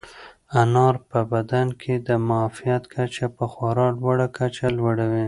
[0.61, 5.19] انار په بدن کې د معافیت کچه په خورا لوړه کچه لوړوي.